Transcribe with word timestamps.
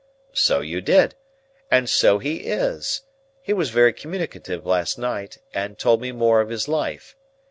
"So 0.33 0.61
you 0.61 0.81
did. 0.81 1.13
And 1.69 1.87
so 1.87 2.17
he 2.17 2.37
is. 2.47 3.03
He 3.43 3.53
was 3.53 3.69
very 3.69 3.93
communicative 3.93 4.65
last 4.65 4.97
night, 4.97 5.37
and 5.53 5.77
told 5.77 6.01
me 6.01 6.11
more 6.11 6.41
of 6.41 6.49
his 6.49 6.67
life. 6.67 7.15